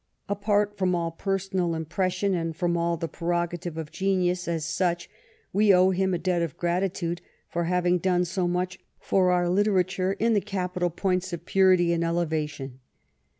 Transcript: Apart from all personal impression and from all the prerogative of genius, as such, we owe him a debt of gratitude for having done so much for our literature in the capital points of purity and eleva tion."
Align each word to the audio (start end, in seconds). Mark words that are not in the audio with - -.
Apart 0.27 0.79
from 0.79 0.95
all 0.95 1.11
personal 1.11 1.75
impression 1.75 2.33
and 2.33 2.55
from 2.55 2.75
all 2.75 2.97
the 2.97 3.07
prerogative 3.07 3.77
of 3.77 3.91
genius, 3.91 4.47
as 4.47 4.65
such, 4.65 5.07
we 5.53 5.71
owe 5.71 5.91
him 5.91 6.11
a 6.15 6.17
debt 6.17 6.41
of 6.41 6.57
gratitude 6.57 7.21
for 7.47 7.65
having 7.65 7.99
done 7.99 8.25
so 8.25 8.47
much 8.47 8.79
for 8.99 9.29
our 9.29 9.47
literature 9.47 10.13
in 10.13 10.33
the 10.33 10.41
capital 10.41 10.89
points 10.89 11.31
of 11.33 11.45
purity 11.45 11.93
and 11.93 12.03
eleva 12.03 12.49
tion." 12.49 12.79